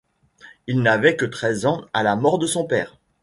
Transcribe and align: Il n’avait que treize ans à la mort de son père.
Il 0.65 0.81
n’avait 0.81 1.15
que 1.15 1.25
treize 1.25 1.67
ans 1.67 1.85
à 1.93 2.01
la 2.01 2.15
mort 2.15 2.39
de 2.39 2.47
son 2.47 2.65
père. 2.65 2.97